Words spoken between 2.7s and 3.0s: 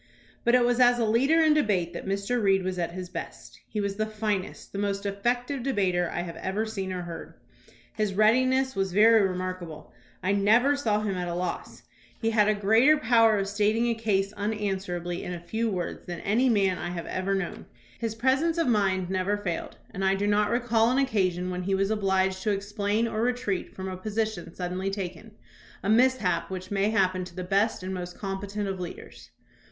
at